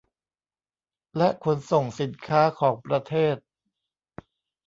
[1.17, 3.37] และขนส่งสินค้าของประเทศ